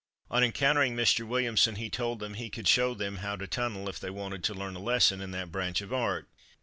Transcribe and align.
On 0.31 0.43
encountering 0.43 0.95
Mr. 0.95 1.27
Williamson, 1.27 1.75
he 1.75 1.87
told 1.87 2.17
them 2.17 2.33
"he 2.33 2.49
could 2.49 2.67
show 2.67 2.95
them 2.95 3.17
how 3.17 3.35
to 3.35 3.45
tunnel 3.45 3.87
if 3.87 3.99
they 3.99 4.09
wanted 4.09 4.43
to 4.45 4.55
learn 4.55 4.75
a 4.75 4.79
lesson 4.79 5.21
in 5.21 5.29
that 5.29 5.51
branch 5.51 5.79
of 5.81 5.93
art." 5.93 6.27